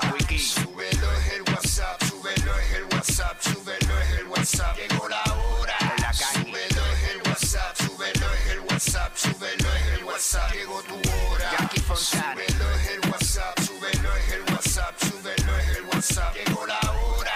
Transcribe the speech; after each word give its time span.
Súbelo 0.00 1.12
es 1.12 1.32
el 1.34 1.42
WhatsApp, 1.42 2.02
súbelo 2.04 2.58
es 2.58 2.72
el 2.74 2.84
WhatsApp, 2.84 3.40
súbelo 3.40 4.00
es 4.00 4.18
el 4.18 4.26
WhatsApp. 4.26 4.76
Llegó 4.76 5.08
la 5.08 5.22
hora. 5.34 5.76
Súbelo 6.12 6.86
es 6.86 7.10
el 7.10 7.22
WhatsApp, 7.28 7.76
súbelo 7.76 8.34
es 8.34 8.46
el 8.50 8.60
WhatsApp, 8.60 9.16
súbelo 9.16 9.74
es 9.74 9.98
el 9.98 10.04
WhatsApp. 10.04 10.52
Llegó 10.52 10.82
tu 10.82 10.94
hora. 10.96 11.50
Súbelo 11.96 12.70
es 12.74 12.88
el 12.88 13.00
WhatsApp, 13.10 13.60
súbelo 13.60 14.16
es 14.16 14.32
el 14.32 14.42
WhatsApp, 14.52 14.94
súbelo 15.02 15.58
es 15.58 15.76
el 15.76 15.84
WhatsApp. 15.84 16.34
Llegó 16.34 16.66
la 16.66 16.80
hora. 16.90 17.34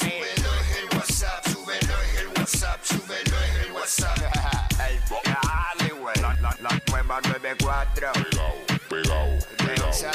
Súbelo 0.00 0.54
es 0.60 0.76
el 0.76 0.98
WhatsApp, 0.98 1.46
súbelo 1.48 2.02
es 2.02 2.18
el 2.18 2.28
WhatsApp, 2.28 2.84
súbelo 2.84 3.36
es 3.44 3.66
el 3.66 3.72
WhatsApp. 3.72 4.18
Dale, 5.24 5.92
güey. 5.92 6.16
La, 6.20 6.34
la, 6.40 6.56
la 6.60 6.80
nueva 6.90 7.20
94. 7.20 8.12
Pegao, 8.90 9.38
De 9.64 9.80
11 9.82 10.08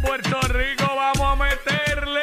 Puerto 0.00 0.40
Rico, 0.48 0.84
vamos 0.94 1.20
a 1.20 1.36
meterle. 1.36 2.20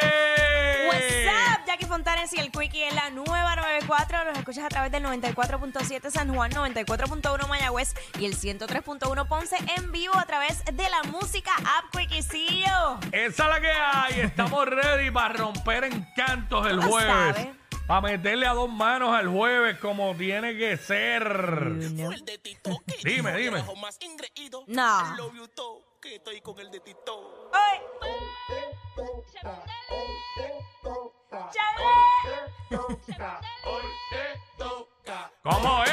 What's 0.86 1.58
up, 1.58 1.66
Jackie 1.66 1.86
Fontanes 1.86 2.32
y 2.32 2.38
el 2.40 2.50
Quickie 2.50 2.84
en 2.84 2.94
la 2.94 3.10
nueva 3.10 3.56
94. 3.56 4.24
Los 4.24 4.38
escuchas 4.38 4.64
a 4.64 4.68
través 4.68 4.90
del 4.92 5.04
94.7 5.04 6.10
San 6.10 6.34
Juan, 6.34 6.50
94.1 6.52 7.48
Mayagüez 7.48 7.94
y 8.18 8.26
el 8.26 8.36
103.1 8.36 9.28
Ponce 9.28 9.56
en 9.76 9.92
vivo 9.92 10.16
a 10.16 10.24
través 10.24 10.64
de 10.64 10.88
la 10.88 11.02
música 11.04 11.52
App 11.56 11.94
Quickiecillo. 11.96 12.98
Esa 13.12 13.42
es 13.44 13.48
la 13.50 13.60
que 13.60 13.70
hay. 13.70 14.20
Estamos 14.20 14.66
ready 14.66 15.10
para 15.10 15.34
romper 15.34 15.84
encantos 15.84 16.66
el 16.66 16.76
Tú 16.76 16.82
lo 16.82 16.88
jueves. 16.88 17.12
sabes. 17.36 17.48
Para 17.86 18.00
meterle 18.00 18.46
a 18.46 18.52
dos 18.52 18.68
manos 18.70 19.14
al 19.14 19.28
jueves 19.28 19.78
como 19.78 20.14
tiene 20.16 20.56
que 20.56 20.76
ser. 20.76 21.22
Dime, 23.04 23.36
dime. 23.36 23.62
No. 24.66 25.16
Que 26.08 26.16
estoy 26.16 26.40
con 26.40 26.58
el 26.60 26.70
de 26.70 26.80
Tito. 26.80 27.50
Ay. 27.52 27.80
¿Cómo 35.42 35.85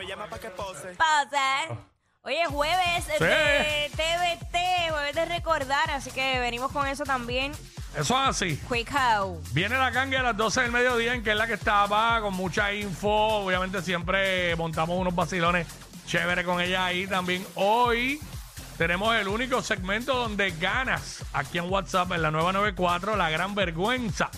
me 0.00 0.06
llama 0.06 0.26
pa' 0.28 0.38
que 0.38 0.48
pose. 0.48 0.94
Pasa. 0.96 1.76
Hoy 2.22 2.34
es 2.36 2.48
jueves 2.48 3.04
Sí. 3.18 3.22
de 3.24 3.90
TBT, 3.94 4.90
jueves 4.90 5.14
de 5.14 5.24
recordar, 5.26 5.90
así 5.90 6.10
que 6.10 6.38
venimos 6.40 6.72
con 6.72 6.86
eso 6.86 7.04
también. 7.04 7.52
Eso 7.94 8.14
es 8.22 8.28
así. 8.30 8.56
Quick 8.72 8.90
How. 8.94 9.42
Viene 9.52 9.76
la 9.76 9.92
cangue 9.92 10.16
a 10.16 10.22
las 10.22 10.36
12 10.38 10.62
del 10.62 10.72
mediodía, 10.72 11.12
en 11.14 11.22
que 11.22 11.32
es 11.32 11.36
la 11.36 11.46
que 11.46 11.52
estaba, 11.54 12.18
con 12.22 12.32
mucha 12.32 12.72
info. 12.72 13.44
Obviamente 13.44 13.82
siempre 13.82 14.56
montamos 14.56 14.96
unos 14.98 15.14
vacilones 15.14 15.66
chévere 16.06 16.44
con 16.44 16.62
ella 16.62 16.86
ahí 16.86 17.06
también. 17.06 17.46
Hoy 17.56 18.20
tenemos 18.78 19.14
el 19.16 19.28
único 19.28 19.60
segmento 19.62 20.14
donde 20.14 20.50
ganas 20.52 21.22
aquí 21.34 21.58
en 21.58 21.70
WhatsApp 21.70 22.12
en 22.12 22.22
la 22.22 22.30
nueva 22.30 22.52
94, 22.54 23.16
La 23.16 23.28
Gran 23.28 23.54
Vergüenza. 23.54 24.30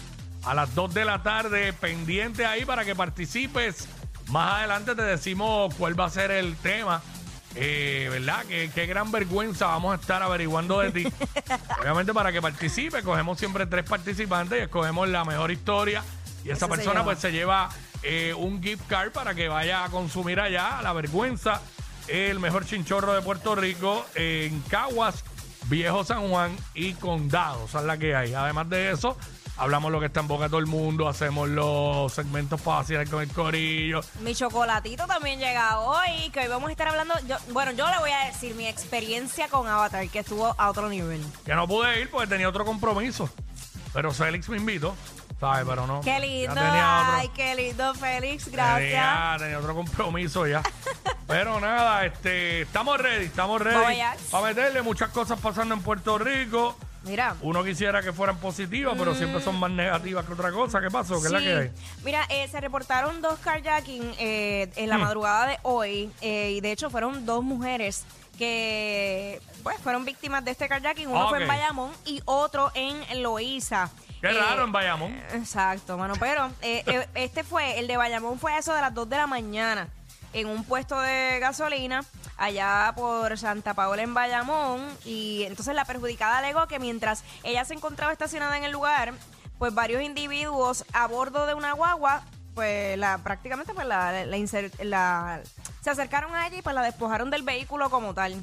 A 0.44 0.54
las 0.54 0.74
2 0.74 0.92
de 0.92 1.04
la 1.04 1.22
tarde, 1.22 1.72
pendiente 1.72 2.46
ahí 2.46 2.64
para 2.64 2.84
que 2.84 2.96
participes. 2.96 3.86
Más 4.32 4.54
adelante 4.54 4.94
te 4.94 5.02
decimos 5.02 5.74
cuál 5.74 5.98
va 5.98 6.06
a 6.06 6.10
ser 6.10 6.30
el 6.30 6.56
tema. 6.56 7.02
Eh, 7.54 8.08
¿Verdad? 8.10 8.46
¿Qué, 8.48 8.70
qué 8.74 8.86
gran 8.86 9.12
vergüenza 9.12 9.66
vamos 9.66 9.92
a 9.92 10.00
estar 10.00 10.22
averiguando 10.22 10.80
de 10.80 10.90
ti. 10.90 11.06
Obviamente 11.82 12.14
para 12.14 12.32
que 12.32 12.40
participe, 12.40 13.02
cogemos 13.02 13.38
siempre 13.38 13.66
tres 13.66 13.84
participantes 13.84 14.58
y 14.58 14.62
escogemos 14.62 15.06
la 15.10 15.26
mejor 15.26 15.50
historia. 15.50 16.02
Y 16.44 16.48
esa 16.48 16.64
Eso 16.64 16.66
se 16.66 16.70
persona 16.70 16.92
lleva. 17.00 17.04
pues 17.04 17.18
se 17.18 17.30
lleva 17.30 17.68
eh, 18.02 18.32
un 18.34 18.62
gift 18.62 18.86
card 18.88 19.12
para 19.12 19.34
que 19.34 19.48
vaya 19.48 19.84
a 19.84 19.90
consumir 19.90 20.40
allá 20.40 20.80
la 20.82 20.94
vergüenza. 20.94 21.60
El 22.08 22.40
mejor 22.40 22.64
chinchorro 22.64 23.12
de 23.12 23.20
Puerto 23.20 23.54
Rico 23.54 24.06
en 24.14 24.60
Caguas, 24.62 25.22
Viejo 25.66 26.04
San 26.04 26.26
Juan 26.30 26.56
y 26.72 26.94
Condado. 26.94 27.66
Esa 27.66 27.80
es 27.80 27.84
la 27.84 27.98
que 27.98 28.16
hay. 28.16 28.32
Además 28.32 28.70
de 28.70 28.92
eso, 28.92 29.14
hablamos 29.56 29.92
lo 29.92 30.00
que 30.00 30.06
está 30.06 30.20
en 30.20 30.28
boca 30.28 30.44
de 30.44 30.50
todo 30.50 30.60
el 30.60 30.66
mundo, 30.66 31.08
hacemos 31.08 31.48
los 31.48 32.12
segmentos 32.12 32.60
fáciles 32.60 33.08
con 33.08 33.22
el 33.22 33.28
corillo. 33.32 34.00
Mi 34.20 34.34
chocolatito 34.34 35.06
también 35.06 35.38
llega 35.38 35.78
hoy, 35.80 36.30
que 36.32 36.40
hoy 36.40 36.48
vamos 36.48 36.68
a 36.68 36.72
estar 36.72 36.88
hablando, 36.88 37.14
yo, 37.26 37.36
bueno, 37.50 37.72
yo 37.72 37.88
le 37.90 37.98
voy 37.98 38.10
a 38.10 38.26
decir 38.26 38.54
mi 38.54 38.66
experiencia 38.66 39.48
con 39.48 39.68
Avatar, 39.68 40.08
que 40.08 40.20
estuvo 40.20 40.54
a 40.58 40.70
otro 40.70 40.88
nivel. 40.88 41.22
Que 41.44 41.54
no 41.54 41.66
pude 41.68 42.00
ir 42.00 42.10
porque 42.10 42.26
tenía 42.28 42.48
otro 42.48 42.64
compromiso. 42.64 43.28
Pero 43.92 44.10
Félix 44.12 44.48
me 44.48 44.56
invitó, 44.56 44.96
¿sabes? 45.38 45.66
Pero 45.68 45.86
no. 45.86 46.00
Qué 46.00 46.10
ya 46.10 46.18
lindo, 46.18 46.54
tenía 46.54 47.00
otro. 47.02 47.12
ay, 47.18 47.30
qué 47.34 47.54
lindo, 47.54 47.94
Félix, 47.94 48.50
gracias. 48.50 48.78
Tenía, 48.78 49.36
tenía 49.38 49.58
otro 49.58 49.74
compromiso 49.74 50.46
ya. 50.46 50.62
Pero 51.26 51.60
nada, 51.60 52.04
este, 52.06 52.62
estamos 52.62 52.98
ready, 52.98 53.26
estamos 53.26 53.60
ready. 53.60 53.74
Vamos 53.74 53.90
allá. 53.90 54.16
Para 54.30 54.46
meterle 54.46 54.82
muchas 54.82 55.10
cosas 55.10 55.38
pasando 55.40 55.74
en 55.74 55.82
Puerto 55.82 56.18
Rico. 56.18 56.76
Mira. 57.04 57.34
Uno 57.42 57.64
quisiera 57.64 58.00
que 58.02 58.12
fueran 58.12 58.38
positivas, 58.38 58.94
pero 58.96 59.14
siempre 59.14 59.42
son 59.42 59.58
más 59.58 59.70
negativas 59.70 60.24
que 60.24 60.32
otra 60.32 60.52
cosa. 60.52 60.80
¿Qué 60.80 60.90
pasó? 60.90 61.20
¿Qué 61.20 61.26
es 61.26 61.32
la 61.32 61.38
Sí. 61.40 61.44
que 61.44 61.54
hay? 61.56 61.70
Mira, 62.04 62.24
eh, 62.28 62.46
se 62.48 62.60
reportaron 62.60 63.20
dos 63.20 63.38
carjacking 63.40 64.14
eh, 64.18 64.70
en 64.76 64.88
la 64.88 64.98
Hmm. 64.98 65.02
madrugada 65.02 65.46
de 65.48 65.58
hoy 65.62 66.10
eh, 66.20 66.52
y 66.52 66.60
de 66.60 66.70
hecho 66.72 66.90
fueron 66.90 67.26
dos 67.26 67.42
mujeres 67.42 68.04
que 68.38 69.40
pues 69.62 69.78
fueron 69.80 70.04
víctimas 70.04 70.44
de 70.44 70.50
este 70.52 70.68
carjacking. 70.68 71.08
Uno 71.08 71.28
fue 71.28 71.38
en 71.38 71.44
ok. 71.44 71.48
Bayamón 71.48 71.90
y 72.04 72.22
otro 72.24 72.70
en 72.74 73.22
Loíza. 73.22 73.90
Qué 74.20 74.28
Eh, 74.30 74.34
raro 74.34 74.64
en 74.64 74.72
Bayamón. 74.72 75.12
Exacto, 75.32 75.98
mano. 75.98 76.14
Pero 76.20 76.50
eh, 76.62 76.82
eh, 76.86 77.08
este 77.14 77.42
fue, 77.44 77.78
el 77.78 77.86
de 77.88 77.96
Bayamón 77.96 78.38
fue 78.38 78.52
a 78.52 78.58
eso 78.58 78.72
de 78.74 78.80
las 78.80 78.94
2 78.94 79.08
de 79.08 79.16
la 79.16 79.26
mañana 79.26 79.88
en 80.32 80.46
un 80.48 80.64
puesto 80.64 80.98
de 81.00 81.38
gasolina 81.40 82.04
allá 82.42 82.92
por 82.96 83.38
Santa 83.38 83.74
Paola 83.74 84.02
en 84.02 84.14
Bayamón. 84.14 84.80
Y 85.04 85.44
entonces 85.44 85.74
la 85.74 85.84
perjudicada 85.84 86.38
alegó 86.38 86.66
que 86.66 86.78
mientras 86.78 87.24
ella 87.42 87.64
se 87.64 87.74
encontraba 87.74 88.12
estacionada 88.12 88.56
en 88.56 88.64
el 88.64 88.72
lugar, 88.72 89.14
pues 89.58 89.74
varios 89.74 90.02
individuos 90.02 90.84
a 90.92 91.06
bordo 91.06 91.46
de 91.46 91.54
una 91.54 91.72
guagua, 91.72 92.22
pues 92.54 92.98
la 92.98 93.18
prácticamente 93.18 93.72
pues 93.74 93.86
la, 93.86 94.24
la 94.26 95.40
se 95.80 95.90
acercaron 95.90 96.34
a 96.34 96.46
ella 96.46 96.58
y 96.58 96.62
pues 96.62 96.74
la 96.74 96.82
despojaron 96.82 97.30
del 97.30 97.42
vehículo 97.42 97.88
como 97.90 98.12
tal. 98.14 98.34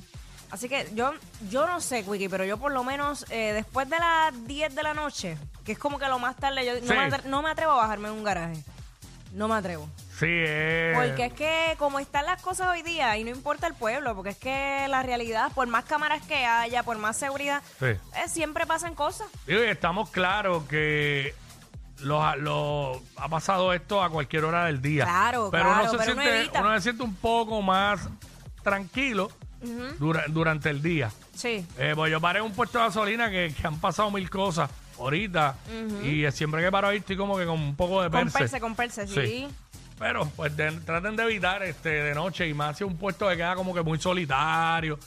Así 0.51 0.67
que 0.67 0.89
yo, 0.95 1.11
yo 1.49 1.67
no 1.67 1.79
sé, 1.79 2.01
Wiki, 2.07 2.27
pero 2.27 2.43
yo 2.43 2.57
por 2.57 2.71
lo 2.71 2.83
menos 2.83 3.23
eh, 3.29 3.53
después 3.53 3.87
de 3.87 3.99
las 3.99 4.47
10 4.47 4.73
de 4.73 4.81
la 4.81 4.95
noche, 4.95 5.37
que 5.63 5.73
es 5.73 5.77
como 5.79 5.99
que 5.99 6.07
lo 6.07 6.17
más 6.17 6.35
tarde, 6.37 6.65
yo 6.65 6.73
Sí. 6.75 6.81
no, 6.87 6.95
me 6.95 7.07
atre- 7.11 7.23
no 7.25 7.41
me 7.43 7.51
atrevo 7.51 7.73
a 7.73 7.75
bajarme 7.75 8.07
en 8.07 8.15
un 8.15 8.23
garaje. 8.23 8.63
No 9.33 9.47
me 9.47 9.53
atrevo. 9.55 9.87
Sí, 10.19 10.25
eh. 10.27 10.91
Porque 10.95 11.25
es 11.27 11.33
que 11.33 11.75
como 11.77 11.99
están 11.99 12.25
las 12.25 12.41
cosas 12.41 12.67
hoy 12.67 12.81
día, 12.81 13.15
y 13.17 13.23
no 13.23 13.29
importa 13.29 13.67
el 13.67 13.73
pueblo, 13.73 14.15
porque 14.15 14.31
es 14.31 14.37
que 14.37 14.85
la 14.89 15.01
realidad, 15.01 15.51
por 15.53 15.67
más 15.67 15.85
cámaras 15.85 16.21
que 16.27 16.45
haya, 16.45 16.83
por 16.83 16.97
más 16.97 17.15
seguridad, 17.17 17.61
Sí. 17.79 17.85
eh, 17.85 17.99
siempre 18.27 18.65
pasan 18.65 18.95
cosas. 18.95 19.27
Y 19.47 19.53
estamos 19.55 20.09
claros 20.09 20.63
que 20.65 21.33
lo, 22.01 22.35
lo- 22.37 23.01
ha 23.17 23.29
pasado 23.29 23.71
esto 23.73 24.03
a 24.03 24.09
cualquier 24.09 24.43
hora 24.45 24.65
del 24.65 24.81
día. 24.81 25.05
Claro, 25.05 25.49
pero 25.51 25.63
claro, 25.65 25.81
uno 25.81 25.91
se 25.91 25.97
pero 25.97 26.13
uno 26.13 26.21
siente, 26.23 26.59
uno 26.59 26.75
se 26.75 26.81
siente 26.81 27.03
un 27.03 27.15
poco 27.15 27.61
más 27.61 28.09
tranquilo 28.63 29.31
dura- 29.99 30.25
durante 30.27 30.69
el 30.69 30.81
día. 30.81 31.11
Sí. 31.35 31.65
Eh, 31.77 31.93
pues 31.95 32.11
yo 32.11 32.19
paré 32.19 32.39
en 32.39 32.45
un 32.45 32.53
puesto 32.53 32.77
de 32.79 32.85
gasolina 32.85 33.29
que, 33.29 33.53
que 33.59 33.67
han 33.67 33.79
pasado 33.79 34.11
mil 34.11 34.29
cosas 34.29 34.69
ahorita 34.97 35.55
y 36.03 36.29
siempre 36.31 36.61
que 36.61 36.69
paro 36.71 36.89
ahí 36.89 36.97
estoy 36.97 37.15
como 37.15 37.37
que 37.37 37.45
con 37.45 37.57
un 37.59 37.75
poco 37.75 38.01
de 38.01 38.09
Con 38.09 38.23
perse. 38.23 38.39
perse, 38.39 38.59
con 38.59 38.75
perse, 38.75 39.07
sí. 39.07 39.13
Sí. 39.13 39.47
Pero 39.99 40.25
pues 40.35 40.55
de- 40.55 40.71
traten 40.81 41.15
de 41.15 41.23
evitar 41.23 41.61
este 41.63 41.89
de 41.89 42.15
noche 42.15 42.47
y 42.47 42.53
más 42.53 42.77
si 42.77 42.83
un 42.85 42.97
puesto 42.97 43.27
que 43.27 43.35
queda 43.35 43.53
como 43.55 43.73
que 43.73 43.81
muy 43.81 43.99
solitario 43.99 44.97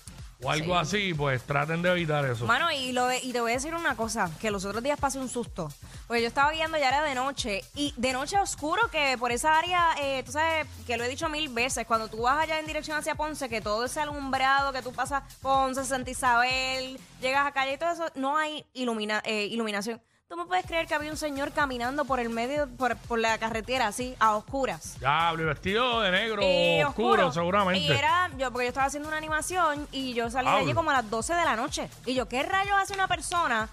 o 0.44 0.50
algo 0.50 0.76
así, 0.76 1.14
pues 1.14 1.40
traten 1.44 1.82
de 1.82 1.90
evitar 1.92 2.24
eso. 2.26 2.44
Mano, 2.46 2.70
y, 2.72 2.90
lo 2.92 3.06
de- 3.06 3.20
y 3.20 3.32
te 3.32 3.40
voy 3.40 3.52
a 3.52 3.54
decir 3.54 3.74
una 3.76 3.94
cosa, 3.94 4.28
que 4.40 4.50
los 4.50 4.64
otros 4.64 4.82
días 4.82 4.98
pasé 4.98 5.20
un 5.20 5.28
susto. 5.28 5.70
Porque 6.08 6.20
yo 6.20 6.26
estaba 6.26 6.50
guiando 6.50 6.76
ya 6.78 6.88
era 6.88 7.02
de 7.04 7.14
noche, 7.14 7.62
y 7.76 7.94
de 7.96 8.12
noche 8.12 8.36
oscuro, 8.40 8.82
que 8.90 9.16
por 9.18 9.30
esa 9.30 9.56
área, 9.56 9.90
eh, 10.00 10.24
tú 10.26 10.32
sabes, 10.32 10.66
que 10.84 10.96
lo 10.96 11.04
he 11.04 11.08
dicho 11.08 11.28
mil 11.28 11.48
veces, 11.48 11.86
cuando 11.86 12.08
tú 12.08 12.22
vas 12.22 12.38
allá 12.40 12.58
en 12.58 12.66
dirección 12.66 12.98
hacia 12.98 13.14
Ponce, 13.14 13.48
que 13.48 13.60
todo 13.60 13.84
ese 13.84 14.00
alumbrado, 14.00 14.72
que 14.72 14.82
tú 14.82 14.92
pasas 14.92 15.22
Ponce, 15.40 15.84
Santa 15.84 16.10
Isabel, 16.10 16.98
llegas 17.20 17.46
a 17.46 17.52
calle 17.52 17.74
y 17.74 17.78
todo 17.78 17.92
eso, 17.92 18.06
no 18.16 18.36
hay 18.36 18.66
ilumina, 18.74 19.22
eh, 19.24 19.44
iluminación. 19.46 20.00
¿Tú 20.32 20.38
me 20.38 20.46
puedes 20.46 20.64
creer 20.64 20.86
que 20.86 20.94
había 20.94 21.10
un 21.10 21.18
señor 21.18 21.52
caminando 21.52 22.06
por 22.06 22.18
el 22.18 22.30
medio, 22.30 22.66
por, 22.78 22.96
por 22.96 23.18
la 23.18 23.36
carretera, 23.36 23.88
así, 23.88 24.14
a 24.18 24.34
oscuras? 24.34 24.98
Diablo, 24.98 25.42
y 25.42 25.44
vestido 25.46 26.00
de 26.00 26.10
negro 26.10 26.40
Eh, 26.42 26.82
oscuro, 26.86 27.30
seguramente. 27.30 27.80
Y 27.80 27.92
era, 27.92 28.30
yo, 28.38 28.50
porque 28.50 28.64
yo 28.64 28.68
estaba 28.70 28.86
haciendo 28.86 29.10
una 29.10 29.18
animación 29.18 29.86
y 29.92 30.14
yo 30.14 30.30
salí 30.30 30.46
de 30.48 30.52
allí 30.54 30.64
Diablo. 30.64 30.78
como 30.80 30.90
a 30.90 30.94
las 30.94 31.10
12 31.10 31.34
de 31.34 31.44
la 31.44 31.54
noche. 31.54 31.90
Y 32.06 32.14
yo, 32.14 32.28
¿qué 32.28 32.42
rayos 32.44 32.72
hace 32.80 32.94
una 32.94 33.08
persona 33.08 33.68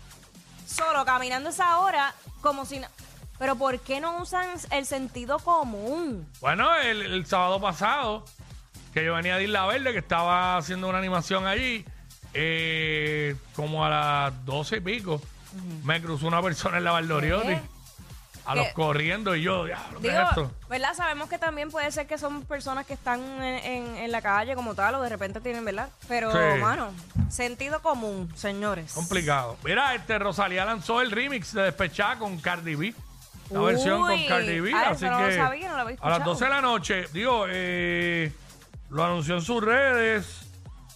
solo 0.67 1.05
caminando 1.05 1.49
esa 1.49 1.79
hora 1.79 2.13
como 2.41 2.65
si... 2.65 2.81
na- 2.81 2.91
Pero 3.37 3.55
¿por 3.55 3.79
qué 3.79 4.01
no 4.01 4.21
usan 4.21 4.49
el 4.71 4.85
sentido 4.85 5.39
común? 5.39 6.27
Bueno, 6.41 6.75
el, 6.75 7.03
el 7.03 7.25
sábado 7.25 7.61
pasado, 7.61 8.25
que 8.93 9.05
yo 9.05 9.13
venía 9.13 9.37
de 9.37 9.45
Isla 9.45 9.65
Verde, 9.65 9.93
que 9.93 9.99
estaba 9.99 10.57
haciendo 10.57 10.89
una 10.89 10.97
animación 10.97 11.47
allí, 11.47 11.85
eh, 12.33 13.37
como 13.55 13.85
a 13.85 13.89
las 13.89 14.45
doce 14.45 14.75
y 14.75 14.81
pico, 14.81 15.21
me 15.83 16.01
cruzó 16.01 16.27
una 16.27 16.41
persona 16.41 16.77
en 16.77 16.83
la 16.83 16.91
Valdoriotti, 16.91 17.57
a 18.45 18.55
los 18.55 18.67
corriendo, 18.69 19.35
y 19.35 19.43
yo, 19.43 19.65
diablo, 19.65 19.99
¿qué 20.01 20.09
Digo, 20.09 20.21
es 20.23 20.29
esto? 20.29 20.51
¿verdad? 20.69 20.93
Sabemos 20.95 21.29
que 21.29 21.37
también 21.37 21.69
puede 21.69 21.91
ser 21.91 22.07
que 22.07 22.17
son 22.17 22.43
personas 22.45 22.85
que 22.87 22.93
están 22.95 23.21
en, 23.43 23.43
en- 23.65 23.95
en 23.97 24.11
la 24.11 24.21
calle 24.21 24.55
como 24.55 24.73
tal 24.73 24.95
o 24.95 25.01
de 25.01 25.09
repente 25.09 25.39
tienen, 25.39 25.63
¿verdad? 25.65 25.89
Pero, 26.07 26.31
Sí. 26.31 26.59
mano, 26.61 26.87
sentido 27.29 27.81
común, 27.81 28.31
señores. 28.35 28.93
Complicado. 28.93 29.57
Mira, 29.63 29.93
este 29.93 30.17
Rosalía 30.17 30.65
lanzó 30.65 31.01
el 31.01 31.11
remix 31.11 31.53
de 31.53 31.63
Despechada 31.63 32.17
con 32.17 32.39
Cardi 32.39 32.73
B. 32.75 32.93
La 33.51 33.61
versión 33.61 33.99
con 34.01 34.25
Cardi 34.27 34.59
B. 34.59 34.71
ah, 34.73 34.89
así 34.91 35.05
eso 35.05 35.13
no 35.13 35.21
lo 35.21 35.27
que 35.27 35.35
sabía, 35.37 35.67
no 35.69 35.75
lo 35.75 35.81
había 35.81 35.97
a 36.01 36.09
las 36.09 36.17
escuchado. 36.19 36.29
12 36.33 36.43
de 36.45 36.49
la 36.49 36.61
noche, 36.61 37.05
digo, 37.13 37.45
eh, 37.49 38.31
lo 38.89 39.03
anunció 39.03 39.35
en 39.35 39.41
sus 39.41 39.63
redes. 39.63 40.41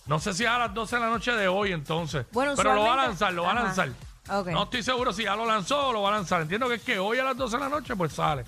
No 0.05 0.19
sé 0.19 0.33
si 0.33 0.43
es 0.43 0.49
a 0.49 0.57
las 0.59 0.73
12 0.73 0.95
de 0.95 1.01
la 1.01 1.09
noche 1.09 1.31
de 1.31 1.47
hoy 1.47 1.71
entonces. 1.71 2.25
Bueno, 2.31 2.53
pero 2.55 2.73
lo 2.73 2.81
va 2.81 2.87
a 2.87 2.89
usualmente- 2.91 3.07
lanzar, 3.09 3.33
lo 3.33 3.43
va 3.43 3.49
a 3.49 3.53
Ajá. 3.53 3.63
lanzar. 3.63 3.89
No 4.27 4.63
estoy 4.63 4.83
seguro 4.83 5.11
si 5.11 5.23
ya 5.23 5.35
lo 5.35 5.45
lanzó 5.45 5.87
o 5.87 5.93
lo 5.93 6.01
va 6.01 6.09
a 6.09 6.13
lanzar. 6.13 6.41
Entiendo 6.41 6.67
que 6.69 6.75
es 6.75 6.81
que 6.81 6.99
hoy 6.99 7.19
a 7.19 7.23
las 7.23 7.37
12 7.37 7.57
de 7.57 7.63
la 7.63 7.69
noche 7.69 7.95
pues 7.95 8.13
sale. 8.13 8.45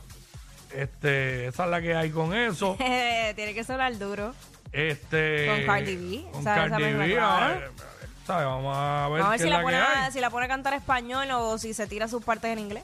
Este, 0.74 1.48
esa 1.48 1.66
es 1.66 1.69
la 1.69 1.81
que 1.81 1.95
hay 1.95 2.12
con 2.12 2.33
eso. 2.33 2.75
Tiene 2.77 3.54
que 3.54 3.63
sonar 3.63 3.98
duro. 3.98 4.33
Este, 4.72 5.48
Con 5.48 5.66
Cardi 5.66 5.95
B, 5.95 6.31
Con 6.31 6.44
¿sabes? 6.44 6.69
Cardi 6.72 6.83
B. 6.83 7.18
Vamos 7.18 8.75
a 8.75 9.07
ver 9.10 9.22
Vamos 9.22 9.25
a 9.25 9.30
ver 9.30 9.39
si 9.39 9.50
la, 9.50 9.57
la 9.57 9.63
pone 9.63 9.77
a, 9.77 10.12
si 10.12 10.19
la 10.19 10.30
pone 10.30 10.45
a 10.45 10.50
cantar 10.50 10.74
español 10.74 11.30
o 11.31 11.57
si 11.57 11.74
se 11.74 11.88
tira 11.88 12.07
sus 12.07 12.24
partes 12.24 12.51
en 12.51 12.60
inglés. 12.60 12.83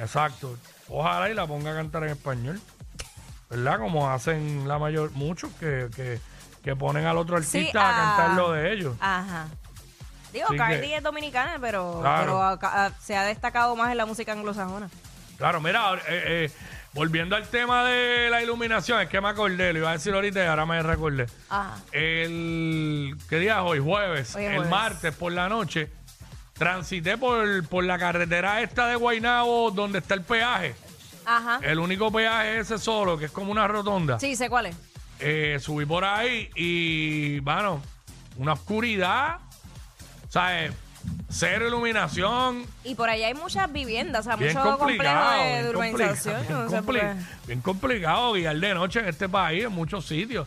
Exacto. 0.00 0.56
Ojalá 0.88 1.28
y 1.28 1.34
la 1.34 1.46
ponga 1.46 1.72
a 1.72 1.74
cantar 1.74 2.04
en 2.04 2.10
español. 2.10 2.60
¿Verdad? 3.50 3.78
Como 3.78 4.10
hacen 4.10 4.66
la 4.66 4.78
mayor, 4.78 5.10
muchos 5.12 5.50
que, 5.60 5.88
que, 5.94 6.20
que 6.62 6.76
ponen 6.76 7.06
al 7.06 7.18
otro 7.18 7.36
artista 7.36 7.70
Sí, 7.70 7.76
a 7.76 7.88
ah. 7.88 8.16
cantar 8.16 8.36
lo 8.36 8.52
de 8.52 8.72
ellos. 8.72 8.96
Ajá. 9.00 9.48
Digo, 10.32 10.46
Así 10.48 10.56
Cardi 10.56 10.88
que- 10.88 10.96
es 10.96 11.02
dominicana, 11.02 11.56
pero, 11.60 11.98
Claro. 12.00 12.22
pero 12.22 12.42
acá- 12.42 12.70
ah, 12.86 12.90
se 13.00 13.16
ha 13.16 13.24
destacado 13.24 13.74
más 13.76 13.90
en 13.90 13.96
la 13.96 14.06
música 14.06 14.32
anglosajona. 14.32 14.88
Claro, 15.38 15.60
mira, 15.60 15.80
ahora, 15.80 16.02
eh, 16.08 16.50
eh, 16.50 16.52
volviendo 16.92 17.36
al 17.36 17.46
tema 17.48 17.84
de 17.84 18.28
la 18.30 18.42
iluminación, 18.42 19.00
es 19.00 19.08
que 19.08 19.20
me 19.20 19.28
acordé, 19.28 19.72
lo 19.72 19.78
iba 19.80 19.90
a 19.90 19.92
decir 19.92 20.12
ahorita 20.12 20.42
y 20.42 20.46
ahora 20.46 20.66
me 20.66 20.82
recordé. 20.82 21.26
Ajá. 21.48 21.76
El, 21.92 23.16
¿qué 23.28 23.38
día 23.38 23.58
es 23.58 23.62
hoy? 23.64 23.78
Jueves. 23.78 24.34
Hoy 24.34 24.42
es 24.44 24.48
el 24.50 24.54
jueves. 24.56 24.70
martes 24.70 25.14
por 25.14 25.32
la 25.32 25.48
noche, 25.48 25.90
transité 26.54 27.16
por, 27.16 27.66
por 27.68 27.84
la 27.84 27.98
carretera 27.98 28.60
esta 28.62 28.86
de 28.88 28.96
Guaynabo 28.96 29.70
donde 29.70 30.00
está 30.00 30.14
el 30.14 30.22
peaje. 30.22 30.74
Ajá. 31.24 31.60
El 31.62 31.78
único 31.78 32.10
peaje 32.10 32.58
es 32.58 32.70
ese 32.70 32.78
solo, 32.82 33.16
que 33.18 33.26
es 33.26 33.30
como 33.30 33.52
una 33.52 33.68
rotonda. 33.68 34.18
Sí, 34.18 34.34
sé 34.34 34.48
cuál 34.50 34.66
es. 34.66 34.76
Eh, 35.20 35.58
subí 35.60 35.84
por 35.86 36.04
ahí 36.04 36.50
y, 36.56 37.38
bueno, 37.40 37.82
una 38.38 38.54
oscuridad, 38.54 39.38
¿sabes? 40.28 40.72
Cero 41.30 41.68
iluminación, 41.68 42.66
Y 42.84 42.94
por 42.94 43.08
allá 43.08 43.28
hay 43.28 43.34
muchas 43.34 43.70
viviendas, 43.72 44.20
o 44.20 44.24
sea, 44.24 44.36
bien 44.36 44.52
mucho 44.54 44.76
complejo 44.76 44.78
complicado. 44.78 45.42
de, 45.42 45.52
bien 45.62 45.66
urbanización. 45.68 46.44
complicado, 46.68 47.16
bien, 47.46 47.60
complicado 47.60 48.32
guiar 48.32 48.56
de 48.56 48.74
noche 48.74 49.00
en 49.00 49.06
este 49.08 49.28
país, 49.28 49.64
en 49.64 49.72
muchos 49.72 50.06
sitios. 50.06 50.46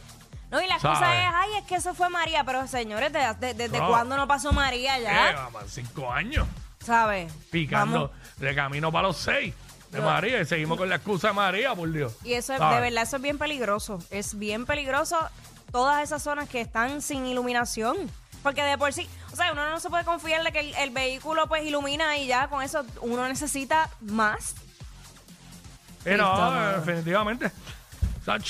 No, 0.52 0.62
y 0.62 0.68
la 0.68 0.78
¿Sabes? 0.80 1.00
excusa 1.00 1.24
es, 1.24 1.34
ay, 1.34 1.50
es 1.60 1.66
que 1.66 1.76
eso 1.76 1.94
fue 1.94 2.10
María, 2.10 2.44
pero 2.44 2.68
señores, 2.68 3.14
¿desde 3.14 3.34
de, 3.36 3.48
de- 3.48 3.54
desde 3.54 3.80
No. 3.80 3.88
cuándo 3.88 4.18
no 4.18 4.28
pasó 4.28 4.52
María 4.52 5.00
Eh, 5.00 5.04
ya? 5.04 5.32
vamos, 5.50 5.64
cinco 5.72 6.12
años 6.12 6.46
¿Sabes? 6.84 7.32
picando 7.50 8.10
Vamos. 8.10 8.38
de 8.38 8.54
camino 8.56 8.92
para 8.92 9.08
los 9.08 9.18
seis 9.18 9.54
de 9.92 10.00
Yo- 10.00 10.04
María 10.06 10.42
y 10.42 10.46
seguimos 10.46 10.78
con 10.78 10.90
la 10.90 10.96
excusa 10.96 11.30
de 11.30 11.34
María, 11.36 11.74
por 11.74 11.90
Dios. 11.92 12.14
Y 12.26 12.34
eso 12.34 12.52
es, 12.54 12.60
¿Sabes? 12.60 12.76
de 12.76 12.82
verdad, 12.82 13.04
eso 13.04 13.16
es 13.16 13.22
bien 13.22 13.38
peligroso. 13.38 14.00
Es 14.10 14.38
bien 14.38 14.66
peligroso 14.66 15.18
todas 15.72 16.04
esas 16.04 16.22
zonas 16.22 16.50
que 16.50 16.60
están 16.60 17.02
sin 17.02 17.26
iluminación. 17.26 17.96
Porque 18.44 18.64
de 18.64 18.78
por 18.78 18.92
sí, 18.94 19.08
o 19.32 19.36
sea, 19.36 19.52
uno 19.52 19.70
no 19.70 19.80
se 19.80 19.90
puede 19.90 20.04
confiar 20.04 20.44
de 20.44 20.52
que 20.52 20.60
el, 20.62 20.74
el 20.76 20.90
vehículo 20.90 21.48
pues 21.48 21.64
ilumina 21.64 22.18
y 22.18 22.28
ya 22.28 22.48
con 22.48 22.64
eso 22.64 22.84
uno 23.02 23.28
necesita 23.28 23.90
más. 24.02 24.56
Eh, 26.06 26.18
no, 26.18 26.72
definitivamente. 26.80 27.52
Sach, 28.26 28.44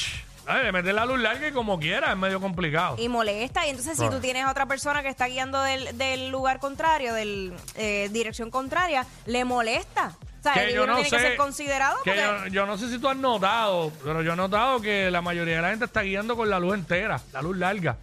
ay, 0.47 0.65
de 0.65 0.71
meter 0.71 0.93
la 0.93 1.05
luz 1.05 1.19
larga 1.19 1.47
y 1.47 1.51
como 1.51 1.79
quiera 1.79 2.11
es 2.11 2.17
medio 2.17 2.39
complicado. 2.39 2.95
Y 2.97 3.09
molesta. 3.09 3.65
Y 3.67 3.71
entonces 3.71 3.97
si 3.97 4.09
tú 4.09 4.19
tienes 4.19 4.45
a 4.45 4.51
otra 4.51 4.65
persona 4.65 5.01
que 5.03 5.09
está 5.09 5.25
guiando 5.27 5.61
del, 5.61 5.97
del 5.97 6.29
lugar 6.29 6.59
contrario, 6.59 7.13
del 7.13 7.53
eh, 7.75 8.09
dirección 8.11 8.49
contraria, 8.51 9.05
le 9.25 9.44
molesta. 9.44 10.13
O 10.39 10.44
sea, 10.44 10.54
Que 10.54 10.73
yo 10.73 10.87
no 10.87 10.95
tiene 10.95 11.09
que 11.09 11.16
sé- 11.18 11.21
ser 11.21 11.37
considerado 11.37 11.97
Que 12.04 12.11
porque... 12.13 12.21
yo, 12.21 12.47
yo 12.47 12.66
no 12.66 12.75
sé 12.77 12.89
si 12.89 12.97
tú 12.97 13.07
has 13.09 13.18
notado, 13.18 13.92
pero 14.04 14.23
yo 14.23 14.33
he 14.33 14.35
notado 14.35 14.81
que 14.81 15.11
la 15.11 15.21
mayoría 15.21 15.57
de 15.57 15.61
la 15.61 15.69
gente 15.69 15.85
está 15.85 16.01
guiando 16.01 16.35
con 16.35 16.49
la 16.49 16.59
luz 16.59 16.73
entera, 16.73 17.21
la 17.33 17.42
luz 17.44 17.57
larga. 17.57 17.97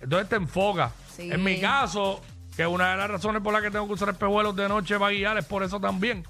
Entonces 0.00 0.28
te 0.28 0.36
enfoca. 0.36 0.90
Sí. 1.16 1.30
En 1.30 1.42
mi 1.42 1.60
caso, 1.60 2.20
que 2.56 2.66
una 2.66 2.90
de 2.90 2.96
las 2.98 3.10
razones 3.10 3.42
por 3.42 3.52
las 3.52 3.62
que 3.62 3.70
tengo 3.70 3.86
que 3.86 3.94
usar 3.94 4.10
espejuelos 4.10 4.54
de 4.54 4.68
noche 4.68 4.98
para 4.98 5.10
guiar 5.12 5.38
es 5.38 5.44
por 5.44 5.62
eso 5.62 5.80
también. 5.80 6.24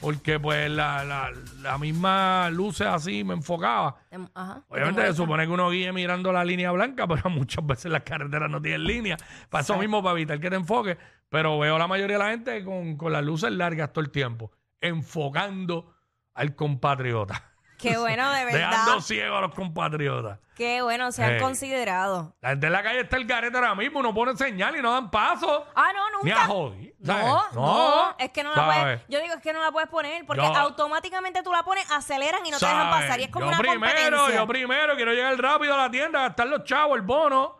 Porque 0.00 0.40
pues 0.40 0.70
la, 0.70 1.04
la, 1.04 1.30
la 1.60 1.78
misma 1.78 2.50
luces 2.50 2.86
así 2.86 3.22
me 3.22 3.34
enfocaba. 3.34 3.96
Em, 4.10 4.26
Ajá, 4.34 4.64
te 4.68 4.74
Obviamente 4.74 5.06
se 5.06 5.14
supone 5.14 5.46
que 5.46 5.52
uno 5.52 5.70
guíe 5.70 5.92
mirando 5.92 6.32
la 6.32 6.44
línea 6.44 6.72
blanca, 6.72 7.06
pero 7.08 7.30
muchas 7.30 7.64
veces 7.64 7.92
las 7.92 8.02
carreteras 8.02 8.50
no 8.50 8.60
tienen 8.60 8.84
línea. 8.84 9.16
Para 9.48 9.62
eso 9.62 9.76
mismo, 9.76 10.02
para 10.02 10.14
evitar 10.14 10.40
que 10.40 10.50
te 10.50 10.56
enfoque. 10.56 10.98
Pero 11.28 11.58
veo 11.60 11.76
a 11.76 11.78
la 11.78 11.86
mayoría 11.86 12.18
de 12.18 12.24
la 12.24 12.30
gente 12.30 12.64
con, 12.64 12.96
con 12.96 13.12
las 13.12 13.24
luces 13.24 13.52
largas 13.52 13.92
todo 13.92 14.04
el 14.04 14.10
tiempo, 14.10 14.50
enfocando 14.80 15.94
al 16.34 16.56
compatriota. 16.56 17.49
Qué 17.80 17.96
bueno, 17.98 18.30
de 18.32 18.44
verdad. 18.44 18.70
Dejando 18.70 19.00
ciego 19.00 19.36
a 19.36 19.40
los 19.42 19.54
compatriotas. 19.54 20.38
Qué 20.56 20.82
bueno, 20.82 21.10
se 21.10 21.24
han 21.24 21.36
Eh. 21.36 21.40
considerado. 21.40 22.34
La 22.42 22.50
gente 22.50 22.66
en 22.66 22.72
la 22.74 22.82
calle 22.82 23.00
está 23.00 23.16
el 23.16 23.24
garete 23.24 23.56
ahora 23.56 23.74
mismo, 23.74 24.00
uno 24.00 24.12
pone 24.12 24.36
señal 24.36 24.76
y 24.76 24.82
no 24.82 24.92
dan 24.92 25.10
paso. 25.10 25.66
Ah, 25.74 25.90
no, 25.94 26.10
nunca. 26.10 26.24
Ni 26.24 26.30
a 26.32 26.44
joder. 26.46 26.94
¿sabes? 27.02 27.24
No, 27.24 27.42
no, 27.54 28.14
es 28.18 28.30
que 28.30 28.44
no 28.44 28.50
la 28.50 28.56
¿sabes? 28.56 28.78
puedes. 28.82 29.02
Yo 29.08 29.20
digo 29.22 29.34
es 29.34 29.40
que 29.40 29.52
no 29.54 29.60
la 29.62 29.70
puedes 29.72 29.88
poner 29.88 30.26
porque 30.26 30.42
Yo- 30.42 30.54
automáticamente 30.54 31.42
tú 31.42 31.50
la 31.50 31.62
pones, 31.62 31.90
aceleran 31.90 32.44
y 32.44 32.50
no 32.50 32.58
te 32.58 32.66
dejan 32.66 32.90
¿sabes? 32.90 33.04
pasar. 33.06 33.20
Y 33.20 33.24
es 33.24 33.30
como 33.30 33.46
yo 33.46 33.48
una 33.48 33.58
primero, 33.58 33.80
competencia. 33.80 34.34
yo 34.36 34.46
primero 34.46 34.96
quiero 34.96 35.12
llegar 35.14 35.36
rápido 35.40 35.74
a 35.74 35.78
la 35.78 35.90
tienda, 35.90 36.20
gastar 36.20 36.46
los 36.48 36.64
chavos, 36.64 36.96
el 36.96 37.02
bono. 37.02 37.56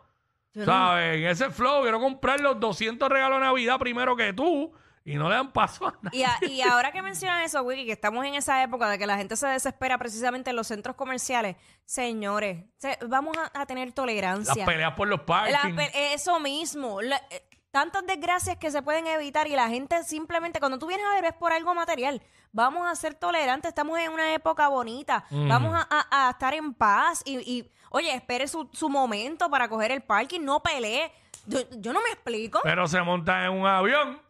Yo 0.53 0.65
no- 0.65 0.71
¿Sabes? 0.71 1.17
En 1.17 1.25
ese 1.27 1.49
flow, 1.49 1.81
quiero 1.81 1.99
comprar 1.99 2.39
los 2.39 2.59
200 2.59 3.09
regalos 3.09 3.39
de 3.39 3.45
Navidad 3.45 3.79
primero 3.79 4.15
que 4.15 4.31
tú 4.33 4.71
y 5.03 5.15
no 5.15 5.29
le 5.29 5.35
dan 5.35 5.51
paso 5.51 5.87
a 5.87 5.97
nadie. 6.01 6.19
Y, 6.19 6.23
a- 6.23 6.37
y 6.47 6.61
ahora 6.61 6.91
que 6.91 7.01
mencionan 7.01 7.41
eso, 7.43 7.61
Wiki, 7.63 7.85
que 7.85 7.91
estamos 7.93 8.25
en 8.25 8.35
esa 8.35 8.61
época 8.63 8.89
de 8.89 8.97
que 8.99 9.07
la 9.07 9.17
gente 9.17 9.35
se 9.35 9.47
desespera 9.47 9.97
precisamente 9.97 10.49
en 10.51 10.55
los 10.55 10.67
centros 10.67 10.95
comerciales, 10.95 11.55
señores, 11.85 12.63
se- 12.77 12.97
vamos 13.07 13.35
a, 13.37 13.61
a 13.61 13.65
tener 13.65 13.87
Las 13.87 13.95
tolerancia. 13.95 14.65
peleas 14.65 14.93
por 14.93 15.07
los 15.07 15.19
La 15.19 15.25
parking. 15.25 15.75
pe- 15.75 16.13
eso 16.13 16.39
mismo. 16.39 17.01
La- 17.01 17.21
eh, 17.29 17.43
tantas 17.71 18.05
desgracias 18.05 18.57
que 18.57 18.69
se 18.71 18.81
pueden 18.81 19.07
evitar 19.07 19.47
y 19.47 19.51
la 19.55 19.69
gente 19.69 20.03
simplemente, 20.03 20.59
cuando 20.59 20.77
tú 20.79 20.87
vienes 20.87 21.05
a 21.05 21.15
ver, 21.15 21.25
es 21.25 21.33
por 21.33 21.51
algo 21.53 21.73
material. 21.73 22.21
Vamos 22.53 22.85
a 22.89 22.93
ser 22.95 23.13
tolerantes, 23.15 23.69
estamos 23.69 23.97
en 23.99 24.11
una 24.11 24.33
época 24.33 24.67
bonita, 24.67 25.23
vamos 25.29 25.73
a, 25.73 25.87
a- 25.89 26.27
a 26.27 26.31
estar 26.31 26.53
en 26.53 26.73
paz 26.73 27.21
y, 27.25 27.37
y, 27.39 27.71
oye, 27.91 28.13
espere 28.13 28.47
su, 28.47 28.69
su 28.73 28.89
momento 28.89 29.49
para 29.49 29.69
coger 29.69 29.91
el 29.91 30.01
parking, 30.01 30.41
no 30.41 30.61
pelee. 30.61 31.11
Yo, 31.45 31.59
yo 31.77 31.93
no 31.93 32.01
me 32.01 32.09
explico. 32.09 32.59
Pero 32.63 32.87
se 32.87 33.01
montan 33.01 33.45
en 33.45 33.51
un 33.51 33.65
avión 33.65 34.21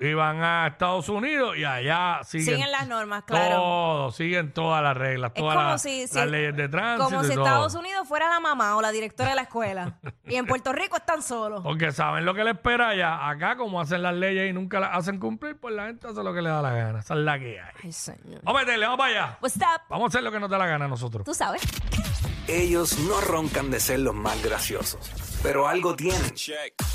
y 0.00 0.14
van 0.14 0.42
a 0.44 0.68
Estados 0.68 1.08
Unidos 1.08 1.56
y 1.56 1.64
allá 1.64 2.20
siguen, 2.22 2.54
Siguen 2.54 2.70
las 2.70 2.86
normas, 2.86 3.24
claro. 3.24 3.56
todo, 3.56 4.10
siguen 4.12 4.52
todas 4.52 4.80
las 4.82 4.96
reglas, 4.96 5.32
Es 5.34 5.40
todas 5.42 5.56
como 5.56 5.68
las, 5.70 5.82
si, 5.82 6.06
si- 6.06 6.14
las 6.16 6.26
leyes 6.28 6.54
de 6.56 6.68
tránsito. 6.68 7.04
como 7.10 7.24
y 7.24 7.26
si 7.28 7.34
todo. 7.34 7.44
Estados 7.44 7.74
Unidos 7.74 8.06
fuera 8.06 8.28
la 8.28 8.38
mamá 8.38 8.76
o 8.76 8.80
la 8.82 8.92
directora 8.92 9.30
de 9.30 9.36
la 9.36 9.42
escuela. 9.42 9.98
y 10.26 10.36
en 10.36 10.46
Puerto 10.46 10.72
Rico 10.72 10.96
están 10.96 11.20
solos. 11.22 11.62
Porque 11.64 11.90
saben 11.90 12.24
lo 12.24 12.32
que 12.34 12.44
le 12.44 12.50
espera 12.52 12.90
allá. 12.90 13.28
Acá, 13.28 13.56
como 13.56 13.80
hacen 13.80 14.02
las 14.02 14.14
leyes 14.14 14.48
y 14.48 14.52
nunca 14.52 14.78
las 14.78 14.96
hacen 14.96 15.18
cumplir, 15.18 15.58
pues 15.58 15.74
la 15.74 15.86
gente 15.86 16.06
hace 16.06 16.22
lo 16.22 16.32
que 16.32 16.42
le 16.42 16.50
da 16.50 16.62
la 16.62 16.70
gana. 16.72 17.00
Esa 17.00 17.14
es 17.14 17.20
la 17.20 17.38
que 17.38 17.60
hay. 17.60 17.72
Ay, 17.82 17.92
señor. 17.92 18.40
Vamos 18.44 18.62
a 18.62 18.64
meterle, 18.64 18.86
vamos 18.86 18.98
para 18.98 19.10
allá. 19.24 19.38
What's 19.42 19.56
up? 19.56 19.80
Vamos 19.88 20.04
a 20.04 20.08
hacer 20.08 20.22
lo 20.22 20.30
que 20.30 20.38
nos 20.38 20.48
da 20.48 20.58
la 20.58 20.66
gana 20.68 20.84
a 20.84 20.88
nosotros. 20.88 21.24
Tú 21.24 21.34
sabes. 21.34 21.60
Ellos 22.46 22.98
no 23.00 23.20
roncan 23.20 23.70
de 23.70 23.80
ser 23.80 23.98
los 23.98 24.14
más 24.14 24.40
graciosos, 24.42 25.10
pero 25.42 25.66
algo 25.68 25.94
tienen. 25.96 26.32